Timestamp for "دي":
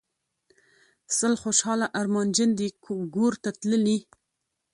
2.59-2.67